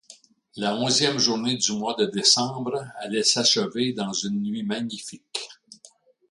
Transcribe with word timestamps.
La 0.55 0.75
onzième 0.77 1.19
journée 1.19 1.57
du 1.57 1.73
mois 1.73 1.93
de 1.93 2.07
décembre 2.07 2.83
allait 3.01 3.21
s’achever 3.21 3.93
dans 3.93 4.13
une 4.13 4.41
nuit 4.41 4.63
magnifique. 4.63 5.47